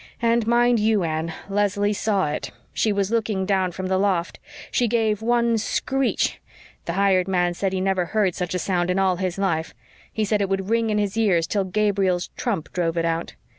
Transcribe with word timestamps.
And 0.23 0.47
mind 0.47 0.79
you, 0.79 1.03
Anne, 1.03 1.31
Leslie 1.47 1.93
saw 1.93 2.29
it. 2.31 2.49
She 2.73 2.91
was 2.91 3.11
looking 3.11 3.45
down 3.45 3.71
from 3.71 3.85
the 3.85 3.99
loft. 3.99 4.39
She 4.71 4.87
gave 4.87 5.21
one 5.21 5.59
screech 5.59 6.41
the 6.85 6.93
hired 6.93 7.27
man 7.27 7.53
said 7.53 7.71
he 7.71 7.79
never 7.81 8.05
heard 8.05 8.33
such 8.33 8.55
a 8.55 8.57
sound 8.57 8.89
in 8.89 8.97
all 8.97 9.17
his 9.17 9.37
life 9.37 9.75
he 10.11 10.25
said 10.25 10.41
it 10.41 10.49
would 10.49 10.71
ring 10.71 10.89
in 10.89 10.97
his 10.97 11.17
ears 11.17 11.45
till 11.45 11.65
Gabriel's 11.65 12.29
trump 12.29 12.73
drove 12.73 12.97
it 12.97 13.05
out. 13.05 13.35